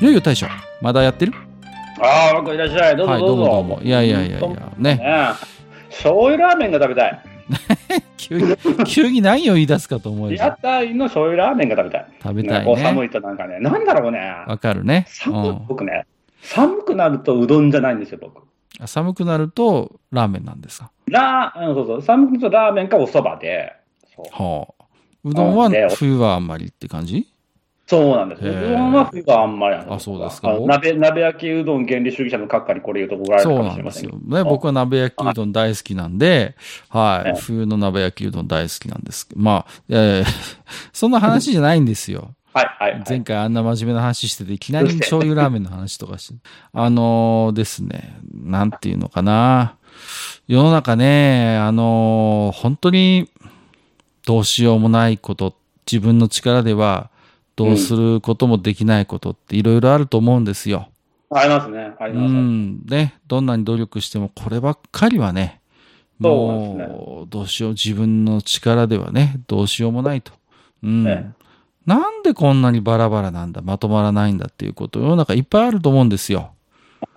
[0.00, 0.46] いよいよ大将、
[0.80, 1.32] まだやってる？
[2.00, 2.96] ああ、いらっしゃい。
[2.96, 3.36] どうぞはい、どうぞ。
[3.36, 3.80] どうもどうも。
[3.82, 5.00] いやいやいやいや、ね。
[5.90, 7.22] 醤油ラーメンが食べたい。
[8.16, 10.36] 急に、急に何を言い出すかと思うよ。
[10.36, 12.06] 屋台の醤油ラーメンが食べたい。
[12.22, 13.06] 食べたいこう寒ね。
[13.06, 14.18] いとなんかね、なんだろうね。
[14.46, 15.06] わかるね。
[15.08, 16.04] う寒いん僕ね、
[16.42, 18.42] 寒くなるとうどんじゃないんですよ、僕。
[18.86, 20.90] 寒くなるとラーメンなんですか？
[21.06, 23.72] ラー、うんそうそう、寒くなるとラーメンかお蕎麦で。
[24.16, 24.84] そうはあ。
[25.24, 27.28] うどんはで冬はあんまりって感じ？
[27.86, 30.58] そうなんですうどんは冬はあんまりなんあそうですか？
[30.66, 34.10] 鍋、鍋焼きうどん原理主義者の閣下にこれ言うと怒られるそうかもなんですよ。
[34.10, 34.36] しれませんけど。
[34.38, 36.54] ね、僕は鍋焼きうどん大好きなんで、
[36.88, 37.28] はい。
[37.28, 39.28] ええ冬の鍋焼きうどん大好きなんです。
[39.36, 40.24] まあ、えー
[40.94, 42.30] そんな話じゃないんですよ。
[42.54, 43.02] はい、はい、はい。
[43.06, 46.38] 前回あんな真面目な話してて、いきなり醤油ラーメンの話とかして。
[46.72, 49.74] あのーですね、なんていうのかな。
[50.48, 53.28] 世の中ね、あのー本当に
[54.26, 55.54] どうしようもないこと、
[55.90, 57.10] 自分の力では
[57.56, 60.88] どうすることもできないことっていろいろあると思うんですよ。
[61.30, 62.32] ありますね、あうります。
[62.32, 62.86] ん。
[62.86, 65.60] ね、どんなに努力してもこればっかりはね、
[66.18, 70.32] もう、どうしよう、自分の力ではね、どうしようもないと。
[70.82, 71.06] うん。
[71.08, 71.30] え
[71.86, 76.52] なんでこんなにバラバラなんだ、まとまらないんだっていうこと、世の中いっぱいあると思うんですよ。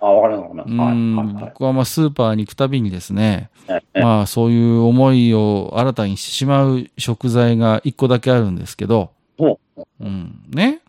[0.00, 0.96] あ、わかります、わかります。
[0.96, 4.02] うん、はい、はい、はい僕はまあスーパーに行くたびにですね、ええ。
[4.02, 9.58] まあそういう思いを新たにしてしまう食材が一個だけあるんですけど、ほ
[10.00, 10.80] うん、ね。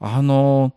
[0.00, 0.72] あの、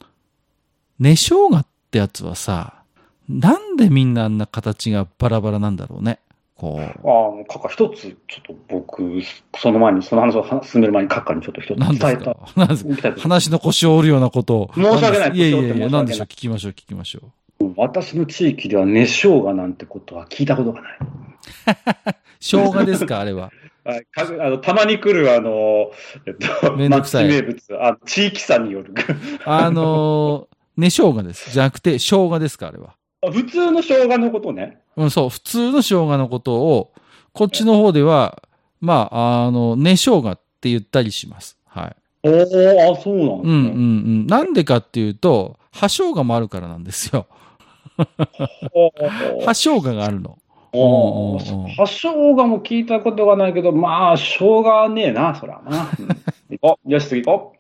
[1.00, 2.84] 根生姜ってやつはさ、
[3.28, 6.20] なんでみんなあんな形がバラバラなんだろうね。
[6.56, 6.82] こう。
[6.82, 9.22] ああ、閣下一つ、ちょっと僕、
[9.58, 12.36] その前に、その話を進める前に閣下にちょっと一つ伝えた。
[12.36, 12.90] かなんですか？
[12.90, 14.72] 伝えた話の腰を折るようなことを。
[14.76, 17.22] 申し訳ないいやいやいや、なんでしょう、聞きましょう、聞きましょ
[17.60, 17.74] う。
[17.78, 21.00] 私の地域では根生姜なんてことは聞いたことがない。
[22.40, 23.52] 生姜ですか、あれは。
[23.86, 25.92] はいかあのたまに来る、あの、
[26.26, 28.94] えっと、めんどくさい町名物、あ地域差による。
[29.46, 31.52] あのー、根生姜です。
[31.52, 32.96] じゃなくて、生姜ですか、あれは。
[33.22, 34.80] あ普通の生姜のことね。
[34.98, 36.94] うん、そう、普通の生姜のことを、
[37.32, 38.42] こっちの方では、
[38.82, 41.58] まあ、あの、根生姜って言ったりします。
[41.66, 41.96] はい。
[42.24, 43.52] おおあ、そうなんですね。
[43.52, 43.52] うんうんう
[44.24, 44.28] ん。
[44.28, 47.28] なんでかっていうと、葉生姜もあるからなんですよ。
[48.74, 48.92] お
[49.46, 50.40] 葉 生姜があるの。
[50.76, 55.90] おうんうんうん葉生姜も聞いたことがないけど、まあ、生姜はねえな、そらな。
[56.86, 57.56] よし、次行こ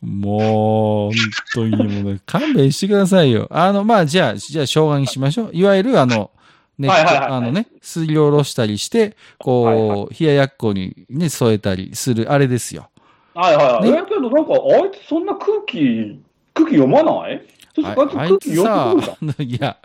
[0.00, 1.14] もう、本
[1.54, 3.46] 当にもうね、 勘弁してくださいよ。
[3.50, 5.50] あの、まあ、じゃあ、じゃあ、生姜にしましょう。
[5.52, 6.30] いわゆる、あの、
[6.78, 12.88] ね、はいはいはいはいあのね、すりおろしたりして、こう、はいは冷ややっこにね、添えたりする、あれですよ。
[13.34, 13.38] う。
[13.38, 13.90] はいはいはい。
[13.90, 16.18] ねえ、けどなんか、あいつそんな空気、
[16.54, 17.42] 空気読まない？
[17.84, 19.76] あいつ空気読んでくるじ、 いや、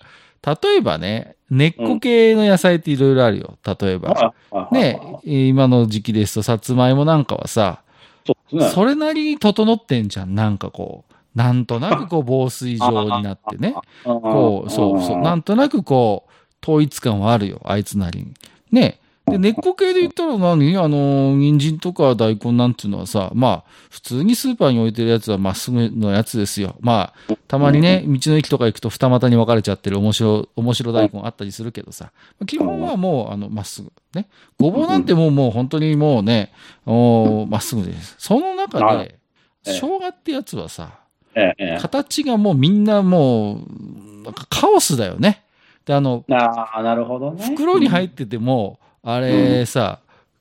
[0.46, 3.58] 例えばね、根っこ系の野菜っていろいろあるよ。
[3.66, 4.34] 例えば。
[4.72, 7.82] ね、今の時期ですと、さつまいもなんかはさ。
[8.74, 10.36] それなりに整ってんじゃん。
[10.36, 13.76] なんかこう、なんとなくこう防水状になってね。
[14.04, 15.18] こう、そうそう。
[15.18, 16.32] なんとなくこう、
[16.64, 17.62] 統一感はあるよ。
[17.66, 18.34] あいつなりに。
[18.72, 19.00] ね。
[19.28, 20.78] で、根っこ系で言ったら何？
[20.78, 26.76] あの、人参とか大根なんていうのはさ、まあ、普通にスーパーに置いてるやつはまっすぐのやつですよ。
[26.80, 32.12] まあ、たまにね、道の駅とか行くと二股に分かれちゃってる面白、面白大根あったりするけどさ。
[32.46, 33.92] 基本はもう、あの、まっすぐ。
[34.14, 34.28] ね。
[34.60, 36.52] ごぼうなんてもう、もう本当にもうね、
[36.86, 38.16] おまっすぐです。
[38.20, 39.26] その中なで、ええ
[39.66, 41.00] 生姜ってやつはさ。
[41.82, 43.58] 形がもうみんなもう、
[44.24, 45.44] なんかカオスだよね。
[45.84, 47.44] で、あの、ああ、なるほどね。
[47.44, 50.00] 袋に入ってても、あれさ、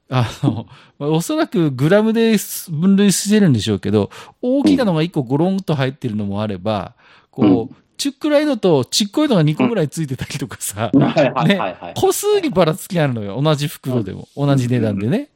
[0.08, 0.66] あの、
[0.98, 2.36] まあおそらくグラムで
[2.70, 4.10] 分類してるんでしょうけど、
[4.40, 6.94] 大きなのが1個ゴロンと入ってるのもあれば、
[7.30, 11.94] こう、ちっくらいのとちっこいのが2個ぐらいついてたりとかさ、はいはいはいねはい。
[11.94, 13.40] 個数にばらつきあるのよ。
[13.40, 14.28] 同じ袋でも。
[14.34, 15.28] 同じ値段でね。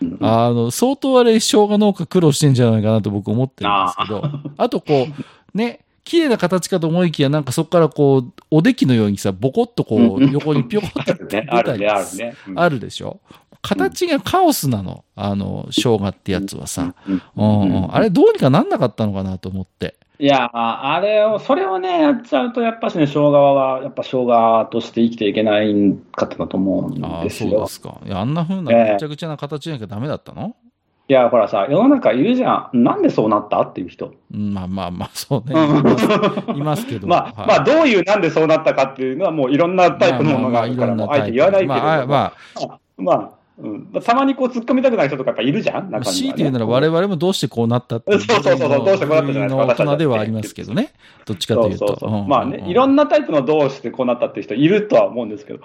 [0.00, 4.22] うんあの、相当あれ、生姜農家苦労してんじゃないかなと僕思ってるんですけど、
[4.58, 5.08] あとこ
[5.54, 12.34] う、ね、綺麗な形かと思いきや、なんかそこからこう、おできのようにさ、ボコッとこう、うん横にピョコって出ね、 あるね、たりあるね。
[12.48, 13.20] うんあるでしょ？
[13.60, 15.04] 形がカオスなの。
[15.16, 16.94] あの、生姜ってやつはさ。
[17.36, 17.88] うん。
[17.90, 19.96] あれどうにかなんなかったのかなと思って。
[20.20, 25.74] いや、あれを、それをね、やっちゃうと、やっぱしね、生姜は、やっぱ生姜として生きていけない
[26.12, 27.66] かったなと思うんああ、ですよそうで。
[27.66, 27.98] すか。
[28.06, 30.54] いや、あんな風なええぐちゃぐちゃな形じゃなきゃダメだったの？
[31.08, 32.82] いや、ほらさ、世の中いるじゃん。
[32.82, 34.12] なんでそうなったっていう人。
[34.34, 35.54] うんまあまあまあ、そうね。
[35.54, 37.06] うん いますけど。
[37.06, 42.32] まあ、はいまあ、どういうなんでそうなったかっていうのは、もういろんなタイプのものがあるから、もうあえて言わないけれども、まあ、ま
[42.64, 46.12] あ、まあ、うん、たまにこう突っ込みたくない人とかやっぱいるじゃんまあ、中には、ね。
[46.12, 48.20] 強いて言うなら我々もどうしてこうなったっていう。
[48.20, 50.92] そうそうそうどうしてこうなったじゃないですかの大人ではありますけどね。
[51.24, 51.86] どっちかというと。
[51.86, 52.22] そうそうそう。
[52.22, 55.60] んまあね、いろんなタイプのどうしてこうなったっていう人いるとは思うんですけど、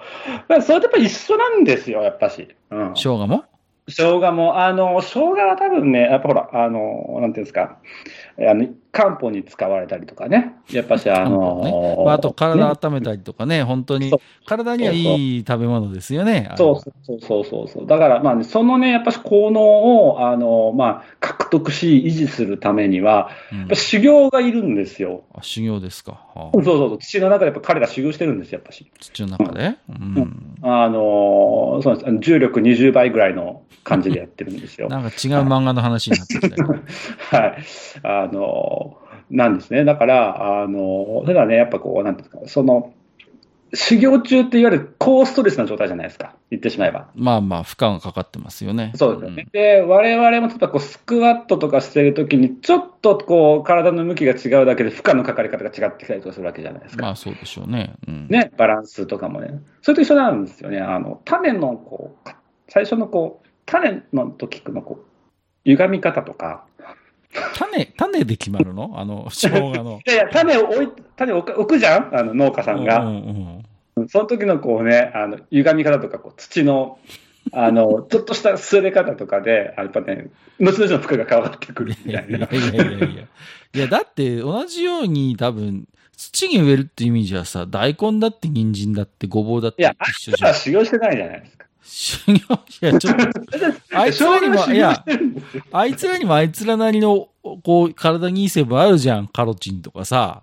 [0.48, 2.48] まあそれとやっぱ一緒なんですよ、やっぱし。
[2.70, 2.92] うん。
[2.94, 3.44] 生姜も？
[3.92, 7.78] 生姜も、あの、生姜は多分ね、やっぱほら、あの、なんていうんですか、
[8.38, 14.12] あの、漢方に使われたりとかね、やっぱし、あの、ねまあ、あと体ね温めたりとかね、本当に
[14.44, 16.50] 体にはいい食べ物ですよね。
[16.58, 17.86] そうそうそうそうそう。
[17.86, 25.24] だから、まあね、そのね、やっぱし効能を、あの、まあ、獲得し、維持するためには、うんやっぱ修行がいるんですよ。
[25.34, 26.12] あ修行ですか。
[26.34, 26.98] はあそうそうそう。
[26.98, 28.90] 土の中でやっぱ彼ら修行してるんですよ、やっぱし。
[29.00, 32.18] 土の中で、うんあの、そうです。
[32.20, 34.88] 重力20倍ぐらいの感じでやってるんですよ。
[34.90, 35.12] なんか違う
[35.44, 36.76] 漫画の話になってきたよ。
[37.30, 37.56] はい。
[38.02, 38.81] あの、
[39.32, 39.84] なんですね。
[39.84, 42.92] だから、あの、ただね、やっぱこう、なんですか、その、
[43.74, 46.34] 修行中っていわゆる高ストレスな状態じゃないですか。
[46.50, 47.08] 言ってしまえば。
[47.14, 48.92] まあまあ、負荷がかかってますよね。
[48.94, 49.46] そうですよね。
[49.50, 57.06] で、我々もちょっとこう、スクワットとかしてるときに、ちょっとこう、体の向きが違うだけで負荷のかかり方が違ってきたりとかするわけじゃないですか。
[57.06, 57.94] まあそうでしょうね。
[58.06, 59.62] うん、ね、バランスとかもね。
[59.80, 60.78] それと一緒なんですよね。
[60.78, 62.36] あの、種のこう、か
[62.68, 65.06] 最初のこう、種の時のこう、
[65.64, 66.66] 歪み方とか、
[67.54, 68.92] 種、種で決まるの？
[68.94, 70.00] あの、生姜の。
[70.06, 72.16] いやいや、種を置い、種を置くじゃん？
[72.16, 73.00] あの、農家さんが。
[73.00, 73.64] うんうん
[74.08, 76.98] その時のこうね、あの、歪み方とか、こう、土の、
[77.52, 80.30] あの、 ちょっとした擦れ方とかで、あやっぱね、
[80.60, 82.38] 後々の負荷が変わってくるいみたいな。
[82.38, 83.22] やいやいやいやいや。
[83.74, 85.86] いや、だって同じように多分、
[86.16, 90.54] 土に植えるっていう意味じゃさ、大根だって人参だってごぼうだって一緒じゃんあいつら。
[90.54, 91.66] 修行してないじゃないですか。
[91.84, 92.38] 修行、い
[92.80, 93.22] や、ちょっと、
[93.92, 95.04] あいつらにも、いや、
[95.72, 97.28] あいつらにもあいつらなりの、
[97.62, 99.26] こう、体にいい成分あるじゃん。
[99.26, 100.42] カロチンとかさ。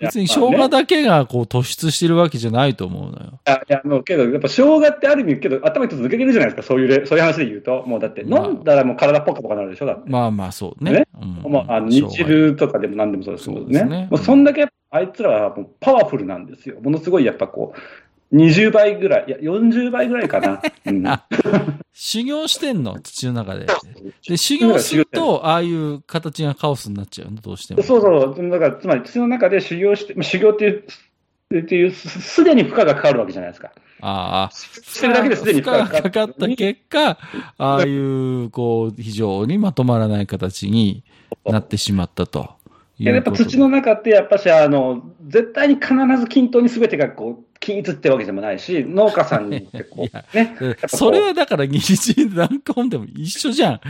[0.00, 3.38] 別に生姜だけがこう突出してるわけじゃないと思うのよ。
[3.46, 7.84] いや、いや、もうけど、やっぱ生姜ってある意味、けど、頭一つ抜けてるじゃないですか、そういうれ、そういう話で言うと。
[7.86, 10.08] もうだって、まあ飲んだらもう体ポカポカなるでしょ、だって。
[10.08, 10.92] まあまあそうね。
[10.92, 14.08] ねうんもう、あの、とかでも何でもそうですけどそうですねね。
[14.10, 16.80] もう、そんだけ、あいつらはもうパワフルなんですよ。
[16.80, 17.80] ものすごい、やっぱこう、
[18.32, 20.62] 20倍ぐらい、いや、40倍ぐらいかな。
[20.86, 21.26] うんあ
[21.92, 22.98] 修行してんの？
[23.00, 23.66] 土の中で。
[24.26, 27.82] で、修行すると、ああいう形がカオスになっちゃうの、どうしても。
[27.82, 28.50] そうそう。
[28.50, 30.84] だから、つまり、土の中で修行して、まあ修行っていう、
[31.58, 33.72] っていう、すすでに負荷がかかるわけじゃないですか。
[34.00, 34.56] ああ。
[34.56, 37.18] してるだけですでに負荷がかかった結果、
[37.58, 41.04] ああいう、こう、非常にまとまらない形に
[41.44, 42.54] なってしまったと
[42.98, 43.32] いやっぱ。
[43.32, 50.56] 土の中って、やっぱし、あの、絶対に必ず均等に全てがこう、均一ってわけでもないし、農家さんにってこう、 ね。
[50.58, 53.80] でそれはだから、日人何コンでも一緒じゃん。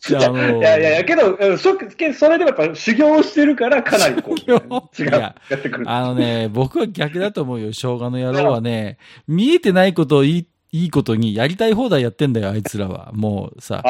[0.00, 5.88] じゃあ、あの、いやいやいや、けど、うんそけそれでもやっぱ修行してるから、かなりこう、 違う、いややってくる。
[5.88, 13.10] あのね、僕は逆だと思うよ、 生姜の野郎はね、見えてないことをいい、いいことにやりたい放題やってんだよ、あいつらは。
[13.12, 13.82] もうさ、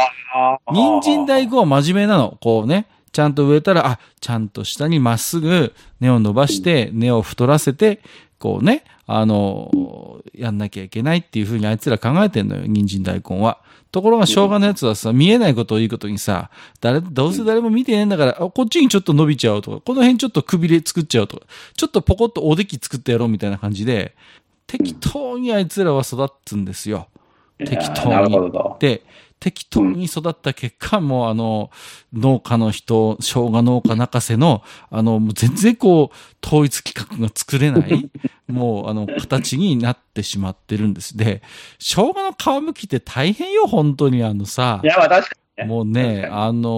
[0.70, 2.36] 人参大根は真面目なの。
[2.42, 8.00] こうね、ちゃんと植えたら、あ、ちゃんと下にまっすぐ根を伸ばして、根を太らせて、
[8.44, 13.62] こうね、あの、やんなきゃいけないっていうふうにあいつら考えてんのよ、人参大根は。
[13.90, 16.50] ところが生姜のやつはさ、見えないことをいいことにさ、
[16.82, 24.14] 誰、どうせ誰も見てねえんだから、あこっちにちょっと伸びちゃおうとか、この辺ちょっとくびれ作っちゃおうとか、ちょっとポコッとおでき作ってやろうみたいな感じで、
[24.66, 27.08] 適当にあいつらは育つんですよ。
[27.56, 28.52] 適当に。
[28.78, 29.04] で、
[29.44, 31.70] 適当に育った結果、もうあの、
[32.14, 38.08] 農家の人、生姜農家泣かせの、あの、もう全然こう、統一企画が作れない、
[38.48, 41.14] もうあの、形になってしまってるんです。
[41.18, 41.42] で、
[41.78, 44.86] 生姜の皮むきって大変よ、本当にあのさい。
[44.86, 45.68] や、まあ確かにね。
[45.68, 46.70] もうね、あの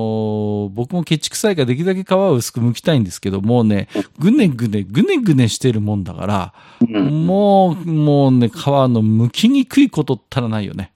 [0.67, 3.87] ー僕もケチくさいからできるだけ皮を薄く剥きたいんですけど、もうね、
[4.19, 6.55] ぐねぐね、ぐねぐねしてるもんだから、
[6.89, 10.91] もう、もうね、皮の剥きにくいことったらないよね。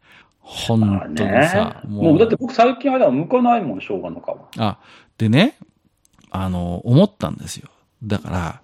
[0.50, 1.82] 本まあ当にさ。
[1.84, 1.90] ね。
[1.90, 4.60] もうだって僕最近あれは向かないもん、生姜の皮。
[4.60, 4.78] あ、
[5.16, 5.56] でね、
[6.30, 7.68] あの、思ったんですよ。
[8.02, 8.60] だから、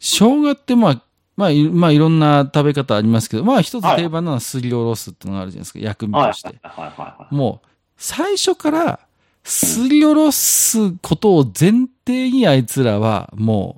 [0.00, 1.02] 生姜ってまあ、
[1.36, 6.48] まあ、いまあ、いろんな食べ方ありますけど、まあ、一つ定番なのはすりおろすってのがあるじゃないですか、薬味はいとして。
[6.48, 7.34] はいはいはい。
[7.34, 9.00] もう、最初から、
[9.44, 11.72] すりおろすことを前
[12.06, 13.77] 提にあいつらは、も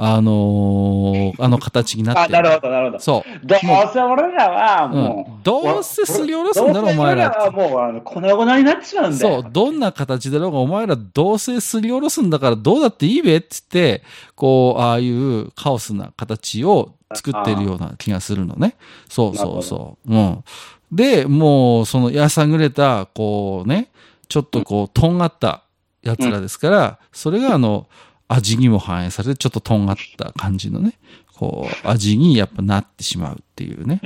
[0.00, 2.98] あのーあの形になってあ、なるほど、なるほど。
[3.00, 3.46] そう。
[3.46, 3.58] どう
[3.92, 9.42] せ俺らはもう、うんどうせすりおろすんだろどうせお前ら俺はもう、あの、粉々になっちまうんだよ。
[9.42, 14.04] そう、どんな形だろうが、お前らどうせすりおろすんだからどうだっていいべって言って、
[14.36, 18.76] こう、ああいうカオスな形を作ってるような気がするのね。
[19.08, 20.14] そうそうそう。
[20.14, 20.44] うん。
[20.92, 23.88] で、もう、そのやさぐれた、こうね、
[24.28, 25.62] ちょっとこう、とんがった
[26.02, 27.88] やつらですから、それがあの、
[28.28, 30.98] 味にも反映されて、ちょっととんがった感じのね、
[31.34, 34.00] こう、味にやっぱなってしまうっていうね。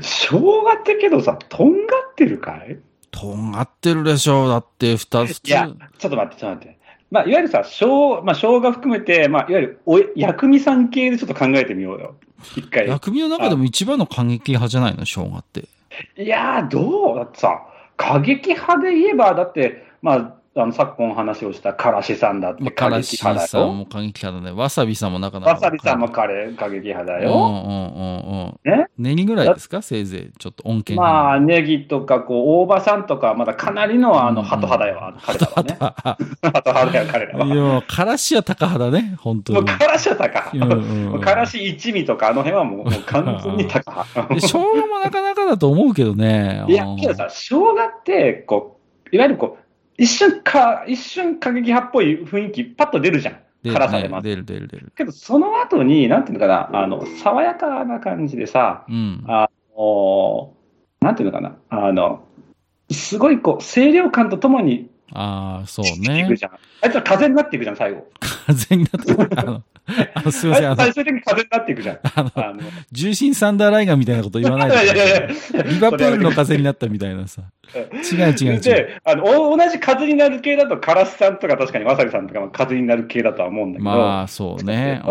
[0.00, 2.78] 生姜ってけどさ、とんがってるかい？
[3.10, 4.48] とんがってるでしょう。
[4.48, 5.40] だって、二つ。
[5.46, 6.78] いや、ちょっと待って、ちょっと待って。
[7.10, 12.16] まあ、いわゆるさ、生姜、まあ、生姜含めて、まあ、いわゆるお、薬味さん系でちょっと考えてみようよ。
[12.56, 12.86] 一回。
[12.86, 15.68] 薬味の中でも一番の過激派じゃないの、生姜って。
[16.22, 17.16] いやー、どう？
[17.16, 23.16] だってさ、過激派で言えば、だって、まあ、あの、昨今話をしたからしさんだってまあ、過からし。
[23.16, 24.58] さんも過激派だね。
[24.58, 25.52] わさびさんもなかなか。
[25.52, 27.30] わさびさんも彼過激派だうんよ。
[27.30, 28.78] うんうんうん。
[28.78, 28.86] ね？
[28.98, 29.82] ネギぐらいですか？
[29.82, 30.38] せいぜい。
[30.38, 35.76] ちょっと恩恵まあ、ネギとか、こう、大場さんとか、まだかなりの、あの、うん鳩派だよ、彼らはね。
[36.42, 37.46] 派だよ、彼らは。
[37.46, 39.16] いや、からしは高派だね。
[39.18, 39.64] 本当に。
[39.66, 44.34] からしは高うんうんうんからし一味とか、あの辺はもう、もう完全に高派。
[44.34, 46.64] で、生姜もなかなかだと思うけどね。
[46.68, 48.80] いやうん、けどさ、生姜って、こ
[49.12, 49.64] う、いわゆるこう、
[49.98, 53.38] 一瞬か、一瞬過激派っぽい雰囲気、パッと出るじゃん。
[53.64, 54.28] 辛さでまず。
[54.28, 54.92] 出る出る出る。
[54.96, 59.24] けど、その後に、なんていうのかな、あの、爽やかな感じでさ、うん。
[59.26, 60.54] あの、
[61.00, 62.24] なんていうのかな、あの、
[62.90, 66.28] すごいこう、清涼感とともに、ああ、そうね。
[66.82, 68.06] あいつは風になっていくじゃん、最後。
[68.46, 69.62] 風になってあの、
[70.14, 71.98] あのすいません、あの最、終的に風になっていくじゃん。
[72.14, 72.60] あの、
[72.92, 75.62] 重心サンダーライガーみたいなこと言わないいやいやいやいでや。
[75.62, 77.42] リバプールの風になったみたいなさ。
[77.74, 78.60] 違う違う違う。
[78.60, 85.02] で、あの、お同じ風になる系だと、カラスさんとか確かにわさびさんとかも風になる系だとは思うんだけど、まあ、そうね。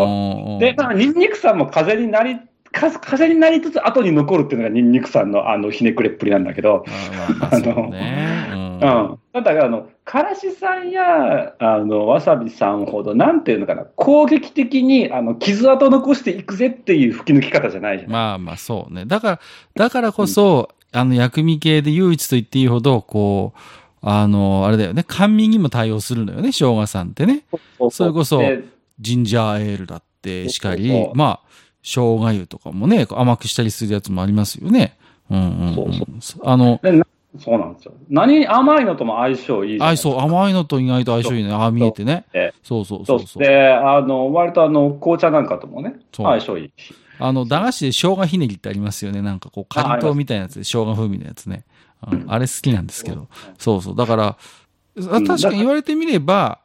[0.60, 2.38] で、まあ、ニンニクさんも風になり、
[2.80, 8.48] か風になりつつ後に残るっていうのがニンニクさんのあのひねくれっぷりなんだけど、まあまあまあ、そうね。
[8.52, 9.18] うんうん。
[9.32, 18.10] だから、あの、からしさんや、あの、わさびさんほど、なんていうのかな、攻撃的に、あの、傷跡残していくぜっていう吹き抜き方じゃないじゃん。
[18.10, 19.04] まあまあ、そうね。
[19.04, 19.40] だから、
[19.74, 23.58] だからこそ、あの、薬味系で唯一と言っていいほど、こう、
[24.00, 27.44] あの、あれだよね、甘味にも対応するのよね、生姜さんってね。
[27.90, 28.64] それこそで
[29.00, 31.47] ジンジャーエールだってしかりまあ、
[31.88, 34.98] 生姜湯とかもね、甘くしたりするやつもありますよね。
[35.30, 35.74] うんうん、
[36.20, 36.48] そううん。
[36.50, 36.80] あの、
[37.38, 37.94] そうなんですよ。
[38.10, 41.52] 何、甘いのとも相性いい相性、甘いのと意外と相性いいね。
[41.52, 42.52] ああ、見えてねえ。
[42.62, 43.42] そうそうそそううそう。
[43.42, 46.94] で、あの、割とあの、紅茶なんかともね、そう相性いいし。
[47.18, 49.22] あの、駄菓子で生姜ひねりってありますよね。
[49.22, 51.64] なんかこう、かりとうみたいなやつで、生姜風味のやつね。
[52.06, 53.28] うんあれ好きなんですけど。
[53.58, 53.96] そうそう。
[53.96, 54.36] だから、
[55.10, 56.60] あん確かに言われてみれば、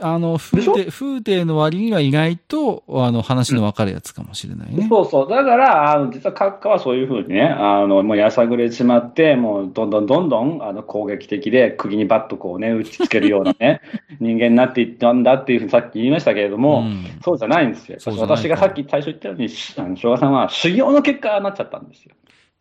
[0.00, 4.86] あの、風景、風景の割には意外と、あの、話の分かるやつかもしれないね。
[4.88, 5.28] そうそう。
[5.30, 13.80] だから、あの、実は閣下はそういうふうにね、あの、もうやさぐれてしまって、もうどんどんどんどん、あの、攻撃的で、釘にバッとこうね、打ちつけるようなね、
[14.20, 17.98] 人間になっていったんだっていうふうにさっき言いましたけれども、んそうじゃないんですよ。
[18.18, 22.14] 私がさっき最初言ったように、しあの、昭和さんは修行の結果になっちゃったんですよ。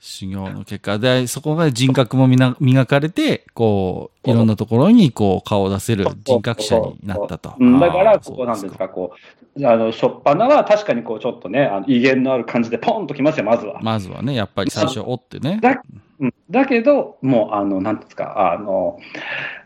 [0.05, 0.99] 修行の結果。
[0.99, 7.55] で、そこが人格もみな磨かれて、こう、いろんなところに、こう、顔を出せる人格者になったと。
[7.57, 9.13] うん、だから、ここなんですか、こ
[9.57, 13.79] う、あの、しょっぱなは確かにこう、ちょっとね、あの威厳のある感じでポンときますよ、まずは。
[13.81, 15.59] まずはね、やっぱり最初、おってね。
[15.61, 15.81] だ
[16.19, 18.99] うん、だけど、もう、あの、なんていうんですか、あの、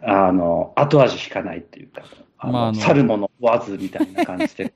[0.04, 2.04] あの、後味引かないっていうか、
[2.38, 4.72] あの、まああの去るもの追わずみたいな感じで、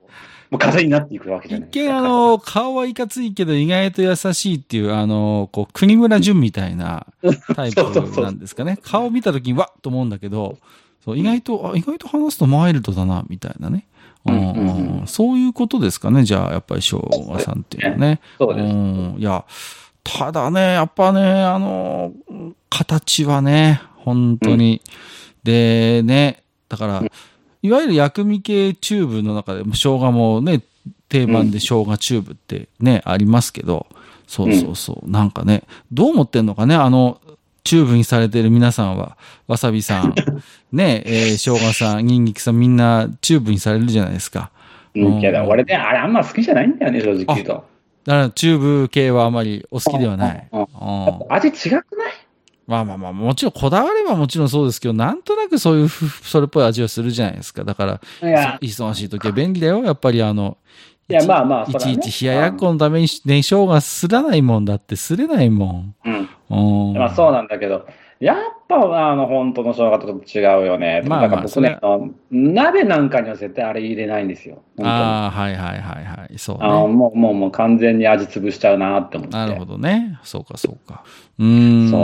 [0.51, 1.93] もう風になっていくわけじゃ一ないですか。
[1.93, 7.08] 見あの、顔はいかついけど意外と優しいっていう、あの、こう、国村淳みたいな
[7.55, 8.77] タイプなんですかね。
[8.84, 10.58] 顔見た時にわっと思うんだけど、
[11.05, 13.86] そう、意外と、あ、意外と話すとマイルドだな、みたいなね。
[14.25, 18.20] うんうんうんうんそういうことですかね、じゃあ、やっぱり昭和さんっていうのはね。
[18.38, 18.74] そうです。
[18.74, 19.15] ん。
[19.17, 19.43] いや、
[20.03, 22.12] ただね、やっぱね、あの、
[22.70, 24.81] 形はね、本当に。
[25.43, 27.03] で、ね、だから、
[27.63, 30.62] いわゆる薬味系チューブの中でも生姜もね、
[31.10, 33.86] 定番で生姜チューブってね、ありますけど、
[34.27, 37.20] そうそうそう、なんかね、どう思ってんのかね、あの、
[37.63, 40.15] チューブにされてる皆さんは、わさびさん、
[40.72, 44.50] ね、 えー、生姜さん、ニンニクさん、みんなチューブにされるじゃないですか。
[44.96, 47.53] うん、いや、俺ね、あれあんま好きじゃないんだよね、正直言うと。
[48.06, 50.48] だから、チューブ系はあまりお好きではない。
[50.51, 50.68] うんうん
[51.30, 51.82] 味違くない？
[52.71, 57.65] まあまあまあ、もちろんこだわればもちろんそうですけど、なんとなくそういうふそれっぽい味をするじゃないですか。
[57.65, 58.01] だから、
[58.61, 59.83] 忙しい時は便利だよ。
[59.83, 60.57] やっぱりあの、
[61.09, 66.13] いやまあまあねちいち冷ややっこのためにね、生姜すらないもんだってすれないもうん。
[66.13, 66.29] ん。
[66.49, 66.97] うん。
[66.97, 67.85] まあそうなんだけど、
[68.21, 68.37] やっ
[68.69, 71.01] ぱあの本当の生姜と違うよね。
[71.03, 71.79] まあまあだから僕ね、
[72.29, 74.61] 鍋なんかには絶対あれ入れないんですよ。
[74.79, 76.37] ああ、はいはいはいはい。
[76.37, 76.67] そうね。
[76.67, 79.35] もうもうもう完全に味潰しちゃうなって思って。
[79.35, 80.19] なるほどね。
[80.23, 81.03] そうかそうか。
[81.39, 81.89] うーん。
[81.89, 81.97] そ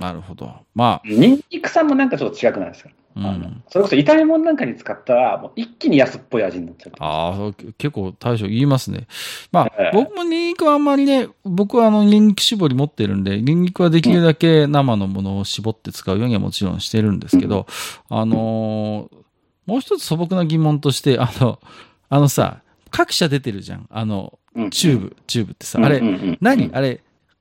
[0.00, 0.52] なるほど。
[0.74, 3.62] まニンニクさんもなんかちょっと違くないですか、あ、うん。
[3.68, 6.92] それこそ炒め物なんかに使ったら、もう一気に安っぽい味になっちゃう。
[6.98, 9.06] ああ、結構大将言いますね。
[9.52, 17.66] まあ、ええ僕もニンニクはあんまりね、僕はあのニンニク絞り持ってるんで、ニンニクはできるだけ生のものを絞っって使うようにはもちろんしてるんですけど、
[18.08, 19.20] あのー
[19.66, 21.60] もう一つ素朴な疑問として、あの、
[22.08, 23.86] あのさ、各社出てるじゃん。
[23.88, 26.70] あの、うんチューブ、チューブってさ、あれ、うんうんうん何？
[26.72, 27.00] あれ、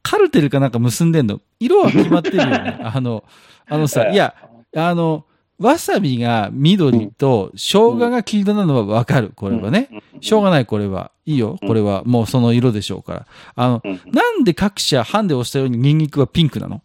[0.09, 1.39] カルテルかなんか結んでんの？
[1.59, 2.79] 色は決まってるよね。
[2.83, 3.23] あの、
[3.67, 4.33] あのさ、いや、
[4.75, 5.25] あの、
[5.59, 9.31] わさびが緑と生姜が黄色なのはわかる。
[9.35, 9.89] これはね。
[10.19, 11.11] しょうがない、これは。
[11.27, 11.59] いいよ。
[11.67, 13.27] これはもうその色でしょうから。
[13.55, 16.81] あの、うんなんで各社ハンデをしたようにニンニクはピンクなの？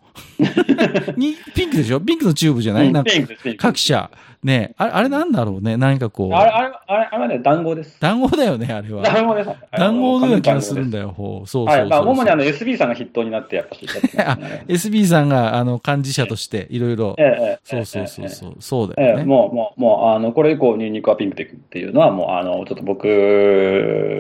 [1.17, 2.01] にピンクでしょ？
[2.01, 4.11] ピンクのチューブじゃない、なんかピンクですピンク各社。
[4.43, 5.79] ねあれ、あれなんだろうね？
[5.79, 6.33] 何かこう。
[6.35, 7.97] あれ、あれ、あれ、あれはね、団子です。
[7.99, 9.03] 団子だよね、あれは。
[9.03, 9.49] 団子です。
[9.73, 10.99] 団子のような気がするんだ。
[10.99, 11.15] だよ。
[11.17, 11.89] ほうそうそうそうはい。
[11.89, 17.23] まあ、主にあの、SB さんが筆頭になって、やっぱし、やってますね SB さんが、あの、幹事者として、いろいろえ。
[17.23, 17.59] え、ええ。
[17.65, 18.57] そうそうそうえそう。
[18.61, 19.03] そうだえ。
[19.03, 19.25] ええ、よね。
[19.25, 23.09] もう、もう、もう、あの、これ以降、ニンニクはピンクでいくっていうのは、もう、あの、ちょっと僕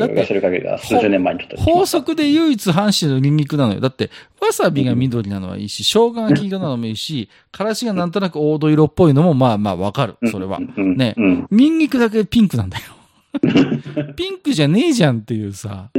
[0.00, 1.56] が知る限りは、数十年前にちょっと。
[1.58, 3.80] 法則で唯一阪神のニンニクなのよ。
[3.80, 4.08] だって、
[4.46, 10.16] わさびが緑なのはいいし、生姜が黄色なのもいいし、からしがなんとなく黄土色っぽいのも、まあまあわかる。
[10.30, 10.58] それは。
[10.58, 11.46] うんねうん。
[11.50, 12.84] ニンニクだけピンクなんだよ。
[14.16, 15.90] ピンクじゃねえじゃんっていうさ。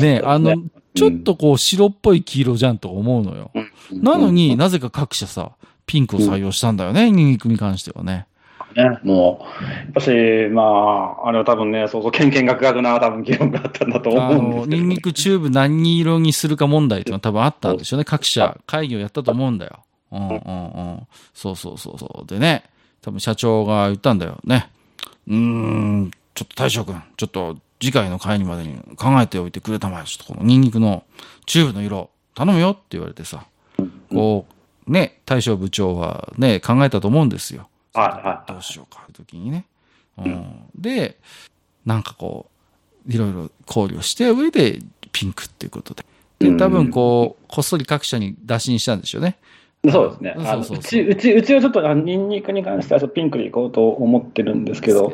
[0.00, 0.54] ねあの、
[0.94, 3.50] ちょっとこう白っぽい黄色じゃんと思うのよ。
[3.92, 5.52] なのになぜか各社さ、
[5.86, 8.26] ピンクを採用したんだよね、ニンニクに関してはね。
[8.76, 10.10] ね、もう、やっぱし、
[10.50, 14.82] まあ、あれは多分ね、そうそう、けんけんがくがくな多分議論があったんだと思うんですけど。
[14.82, 18.04] ニンニクチューブ何色にするか問題っていうのは多分あったんでしょうね。
[18.04, 19.84] 各社会議をやったと思うんだよ。
[20.10, 21.06] うんうんうん。
[21.32, 22.26] そうそうそうそう。
[22.26, 22.64] でね、
[23.00, 24.70] 多分社長が言ったんだよね。
[25.28, 30.04] うーん、ちょっと大将君、ちょっと次回の会議までに考えておいてくれたまえ。
[30.04, 31.04] ちょっとこのニンニクの
[31.46, 33.46] チューブの色頼むよって言われてさ。
[34.10, 34.46] こ
[34.86, 37.68] う、ね、大将部長はね、考えたと思うんですよ。
[37.94, 39.64] はいはいどうしようか、という時にね。
[40.18, 41.16] うん、で、
[41.86, 42.46] なんかこ
[43.08, 44.80] う、いろいろ考慮して上で
[45.12, 46.04] ピンクっていうことで。
[46.38, 49.36] で、多分こう、こっそり各社に打診したんでしょうね。
[49.90, 50.34] そうですね。
[50.38, 55.12] うそうち、うち、うちはちょっと、あのニンニクに関してはピンクでいこうと思ってるんですけど、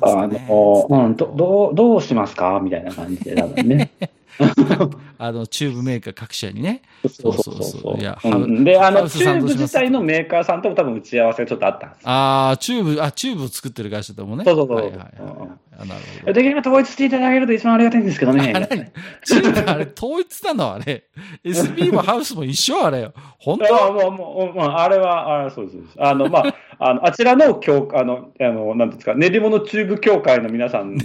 [0.00, 0.26] あ。
[0.26, 2.58] の、うん、ど、どう、どうしますか？
[2.62, 3.90] みたいな感じで、多分ね。
[5.18, 6.82] あの、チューブメーカー各社にね。
[7.08, 8.00] そうそうそうそう。
[8.00, 12.02] いやで、あの、チューブ自体のメーカーさんとも多分打ち合わせがちょっとあったんです。
[12.04, 14.44] ああ、チューブ、あ、チューブを作ってる会社ともね。
[14.44, 15.10] そうそうそうはいはいはい。
[15.78, 16.32] あなるほど。
[16.32, 18.52] できれば統一していただけると一番ありがたいんですけどね。
[18.54, 18.92] あれ
[19.24, 20.74] チューブあれ統一なの？
[20.74, 21.04] あれ。
[21.44, 23.12] SB もハウスも一緒あれよ。
[23.38, 25.70] 本あ当もう、もう、もう、あれは、あそう。
[25.70, 31.04] そうですあの、まあ、あの、あちらの協、あの、あの、なんですか、練り物チューブ協会の皆さんの。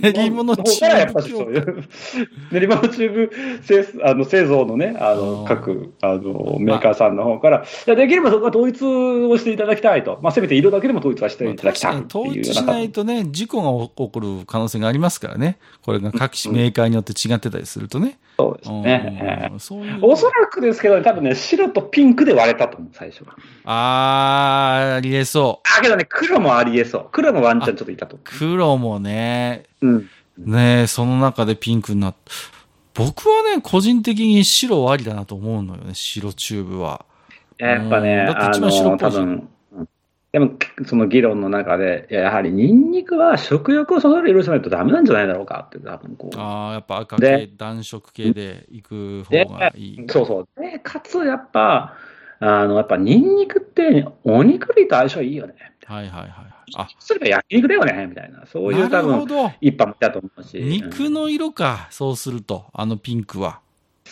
[0.63, 1.83] 方からやっぱりそういう、
[2.51, 3.31] 練り物チューブ
[3.63, 10.19] 製あの製造のね、あの、各、あの、メーカーさんの方から、いやできればそこは統一をしていただきたいと。
[10.21, 15.57] まあ、せめて色だけでも統一はしていただきたいって統一しないとね、事故が起こる可能性がありますからね。
[15.83, 18.17] これが各種メーカーによって違ってたりするとね。
[18.41, 19.49] そうですね。
[19.51, 19.99] うんそういう。
[20.01, 23.35] おそらくですけど、多分ね、白とピンクで割れたと思う、最初は。
[23.65, 25.67] あー、ありえそう。
[25.77, 27.07] あ、けどね、黒もありえそう。
[27.11, 29.87] 黒もワンチャンちょっといたと思黒もね、う。
[29.87, 30.09] うん。
[30.37, 32.15] ねその中でピンクになっ
[32.93, 37.05] 僕はね、個人的に白ありだなと思うのよね、白チューブは。
[37.57, 39.49] やっぱね、うんだってあ一番白っの、ぽいじゃん
[40.31, 40.51] でも、
[40.85, 46.35] その議論の中で、いややはりニンニクは食欲をそそる色じゃないとダメなんじゃないだろうかって、多分こう。
[46.37, 50.05] あー、やっぱ赤で系、暖色系で行くで方がいい。
[50.07, 50.61] そうそう。
[50.61, 51.97] で、かつ、やっぱ、
[52.39, 55.53] あの、やっぱニンニクってお肉類と相性いいよね。
[55.85, 56.31] はいはいはい。
[56.77, 58.45] あ、それが焼肉だよね、みたいな。
[58.45, 59.27] そういう多分。
[59.59, 60.57] 一般と思うし。
[60.57, 63.59] 肉の色か、そうすると、あのピンクは。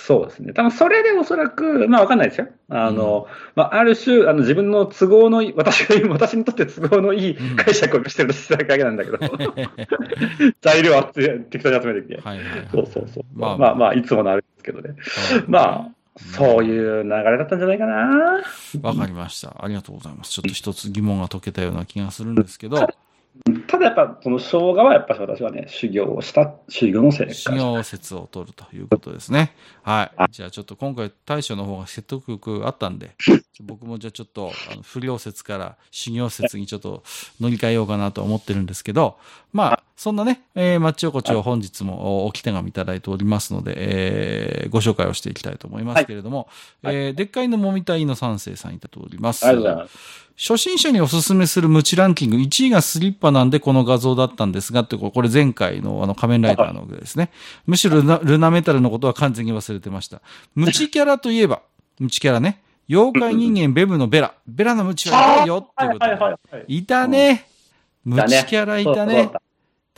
[0.01, 0.53] そうですね。
[0.53, 2.47] 多分それでおそらく、まあわかんないですよ。
[2.69, 9.17] あの、まあある種、あの自分の都合のいい、私が私にとって都合のいいうん解釈をしてるだけなんだけど、
[10.61, 12.21] 材料は適当に集めてきて。
[12.21, 12.67] はいはいはい。
[12.71, 13.23] そうそうそう。
[13.35, 14.95] まあまあまあ、まあ、いつものあれですけどね。
[15.47, 18.41] まあ、そういう流れだったんじゃないかな。
[18.81, 19.55] わかりました。
[19.59, 20.31] ありがとうございます。
[20.31, 22.87] ちょっと一つ疑問が解けたような気がするんですけど、
[23.69, 29.53] ただやっぱ、その生姜はやっぱり私はね、修行をした、修行のせい修行説を取るということですね。
[29.83, 30.31] はい。
[30.31, 33.11] じゃあちょっと今回大将の方が説得力あったんで、
[33.61, 37.03] 僕もじゃあちょっとあの不良説から修行説にちょっと
[37.39, 39.17] 乗り換えようかなと思ってるんですけど、
[39.53, 46.47] まあ、そんなね、えー、マッチ横丁本日もおおき手紙いただいておりますので、えー、ご紹介をしていきたいと思いますけれども、
[46.81, 46.95] はい。
[46.95, 49.45] えー、でっかいのもみたいの三世さんいただいております。
[50.39, 57.31] 初心者におすすめするムチランキング1位がスリッパなんでこの画像だったんですがって、これ前回のあの仮面ライダーのですね。
[57.65, 60.21] むしろルナルナメタルのことは完全に忘れてました。
[60.55, 61.61] ムチキャラといえば、
[61.99, 62.61] ムチキャラね。
[62.89, 64.33] 妖怪人間ベブのベラ。
[64.47, 66.11] ベラのムチはいたよっていうことで。
[66.11, 66.77] はいはいはい。
[66.77, 67.45] いたね。
[68.03, 69.29] ムチキャラいたね。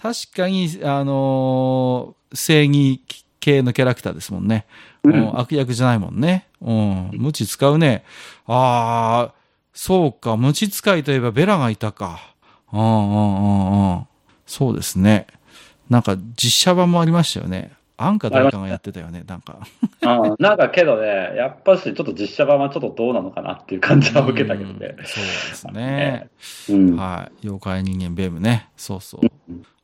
[0.02, 3.02] 確かに、あのー正義
[3.42, 4.66] 系のキャラクターですもんね。
[5.04, 6.48] うん悪役じゃないもんね。
[6.62, 7.10] うん。
[7.14, 8.06] 無知使うね。
[8.46, 9.34] ああ、
[9.74, 10.38] そうか。
[10.38, 12.31] 無知使いといえばベラがいたか。
[12.74, 14.08] うんうんうんうん。
[14.46, 15.28] そうですね。
[15.90, 17.74] なんか実写版もありましたよね。
[17.98, 19.24] アンか誰かがやってたよね。
[19.28, 19.60] なんか。
[20.04, 21.06] あなんかけどね、
[21.36, 24.96] やっぱしちょっと実写版はちょっとどうなのかなっていう感じは受けたけどね。
[24.98, 26.30] うんそうですね。
[26.70, 26.96] うん。
[26.96, 27.46] はい。
[27.46, 28.70] 妖怪人間ベムね。
[28.76, 29.22] そうそう。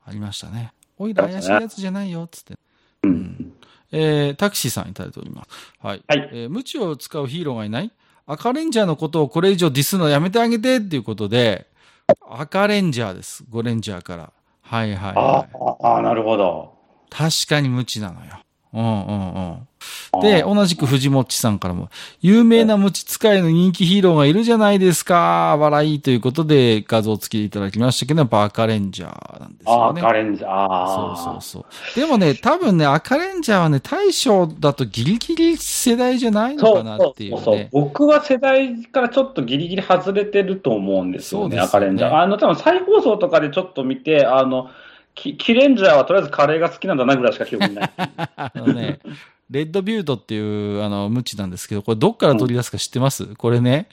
[0.05, 0.73] ありましたね。
[0.97, 2.27] おいら怪しいやつじゃないよ。
[2.31, 2.53] つって。
[2.53, 2.57] う
[3.03, 3.53] うんん。
[3.91, 5.49] えー、タクシーさんいただいております。
[5.79, 6.01] はい。
[6.07, 7.91] はいえー無知を使うヒーローがいない？
[8.25, 11.67] 赤レンジャーのことをこれ以上ディスのやめてあげてっていうことで、
[12.29, 13.43] 赤レンジャーです。
[13.49, 14.31] 5レンジャーから。
[14.61, 15.49] はいはい、あはい。
[15.53, 16.73] あ、ああ、なるほど。
[17.09, 18.39] 確かに無知なのよ。
[18.73, 19.67] うんうんうん。
[20.21, 21.89] で、同じく藤もっちさんからも、
[22.21, 25.57] 有名な無知使いの人気ヒーローがいるじゃないですか。
[25.59, 30.01] 笑いということで画像付きでいただきましたけど、やっぱ赤レンジャーなんですよね。
[30.01, 30.47] 赤レンジャー。
[30.47, 31.17] そうああ。
[31.17, 31.99] そうそう。
[31.99, 37.69] でもね、多分ね、赤レンジャーはね、大将だとギリギリ世代じゃないのかなっていうそうそうね。
[37.71, 42.15] 僕は世代からちょっとギリギリ外れてると思うんですよね、よね赤レンジャー。
[42.15, 44.69] あの、多分再放送とかでちょっと見て、あの、
[45.17, 47.91] キキレンジャーはとりあえずカレーが好きなんだなぐらいしか記憶にない。
[48.35, 48.99] あのね、
[49.49, 53.87] レッドビュートっていう、あの、無知なんですけど、これどっから取り出すか知ってます、これね、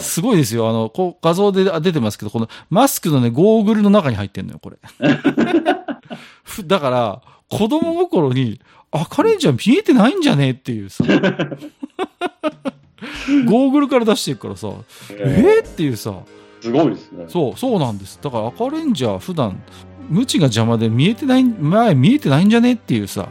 [0.00, 0.68] すごいですよ。
[0.68, 4.78] あの、こう画像であ出てますけど、このマスクのね、ゴーグルの中に入ってんのよ、これ。
[6.42, 11.04] ふだから、子供心に、赤レンジャー見えてないんじゃねっていうさ。
[13.46, 14.68] ゴーグルから出してるからさ、
[15.10, 16.14] えー、っていうさ、
[16.60, 17.24] すごいですね。
[17.28, 18.18] そう、そうなんです。
[18.22, 19.62] だから赤レンジャー普段、
[20.08, 23.28] 無知が邪魔で見えてない、前見えてないんじゃねっていうさ、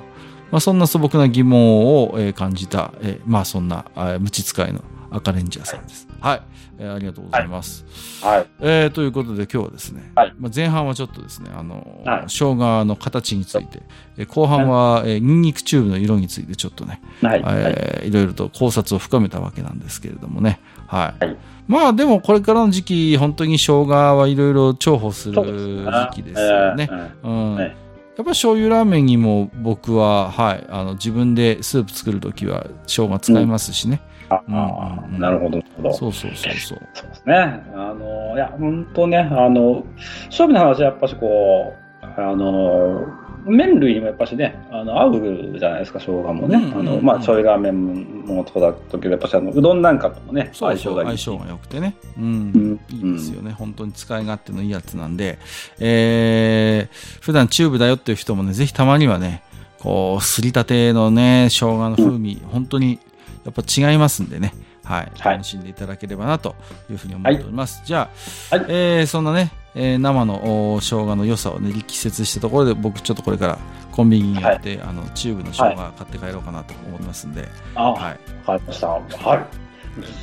[0.52, 3.86] まあそんな素朴な疑問を、えー感じた、えーまあそんな、
[4.20, 6.08] 無知使いの赤レンジャーさんです。
[6.20, 6.42] はい。
[6.80, 7.86] えーありがとうございます。
[8.24, 8.46] はい。
[8.60, 13.82] えーということで今日はですね、はいまあ、前半はちょっとですね、あのーはい生姜の形について、
[14.18, 17.42] えー後半は、えーニンニクチューブの色についてちょっとね、はい。
[17.42, 17.56] はい。
[17.58, 20.60] えーいろいろと考察を深めたわけなんですけれどもね。
[20.88, 21.26] はい。
[21.26, 21.38] はい
[21.68, 26.90] まあでもこれからの時期、本当に生姜はいろいろ重宝する時期ですよね。
[26.92, 27.72] えーうん。
[28.12, 34.02] はいやっぱ醤油ラーメンにも僕は、はい、あの自分でスープ作るときは生姜使いますしね。
[34.30, 35.94] あうんあうんなるほど、なるほど。
[35.94, 36.80] そうそうそうそう。
[36.94, 37.36] そうですね。
[37.74, 39.86] あの、いや、本当ね、あの、
[40.28, 41.81] 勝負の話はやっぱしこう、
[42.18, 43.08] あの、
[43.46, 46.58] 麺類にもやっぱしね、あの、合うじゃないですか、生姜もね。
[46.58, 51.08] うんうんうんあの、まあ、醤油ラーメンもそうだったけど、やっぱしあの、うどんなんかともね、相性がいい。
[51.10, 51.96] 相性が良くてね。
[52.18, 52.80] ううんん。
[52.90, 53.52] いいですよね。
[53.52, 55.40] 本当に使い勝手のいいやつなんで、
[55.80, 59.44] えー、普段チューブだよっていう人もね、ぜひたまにはね、
[59.80, 63.00] こう、すりたてのね、生姜の風味、本当に
[63.44, 64.54] やっぱ違いますんでね。
[64.84, 65.12] はい。
[65.20, 66.56] はい楽しんでいただければなと
[66.90, 67.82] いうふうに思っております。
[67.86, 68.10] じゃ
[68.52, 73.58] あ、はいえーそんなね、えー生のお生姜の良さをね、力説したところで、僕ちょっとこれから
[73.92, 78.20] コンビニに寄って、あの、チューブの生姜買って帰ろうかなと思いますんで、あ、わ、はい。
[78.46, 78.88] かりました。
[78.88, 79.71] はい。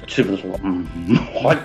[0.07, 0.65] チューブの生姜。
[0.65, 0.85] うん。
[1.45, 1.59] はい。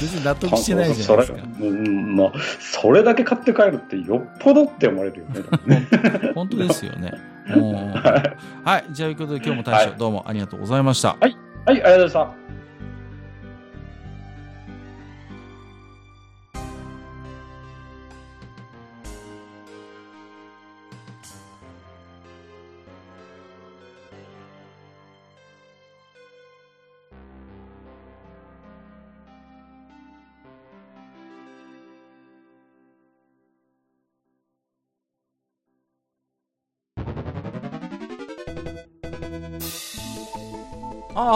[0.00, 1.62] 別に納得してないじゃないですか そ。
[1.62, 5.26] れ、うん、まあ、それだけ買って帰るってよっぽどって思われるよ
[5.66, 5.86] ね。
[6.34, 7.12] 本当ですよね。
[7.54, 8.92] うんはい。
[8.92, 11.16] じゃあ、ということで今日も大将、はいどうもありがとうございました。
[11.20, 12.41] はい、ありがとうございました。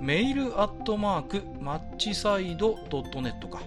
[0.00, 3.60] メールアットマークマッチサイドドットネットか。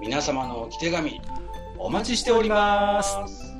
[0.00, 1.20] 皆様のお手紙、
[1.78, 3.57] おお待ちしております。